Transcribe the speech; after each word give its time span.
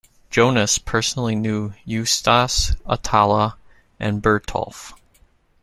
Jonas 0.31 0.79
personally 0.79 1.35
knew 1.35 1.73
Eustace, 1.85 2.71
Attala, 2.87 3.53
and 3.99 4.19
Bertulf. 4.19 4.93